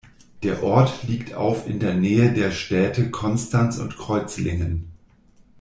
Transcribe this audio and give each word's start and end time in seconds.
Der 0.41 0.63
Ort 0.63 1.03
liegt 1.03 1.35
auf 1.35 1.67
in 1.69 1.79
der 1.79 1.93
Nähe 1.93 2.33
der 2.33 2.49
Städte 2.49 3.11
Konstanz 3.11 3.77
und 3.77 3.97
Kreuzlingen. 3.99 4.89